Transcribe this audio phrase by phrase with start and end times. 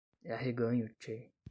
[0.23, 1.31] É arreganho, tchê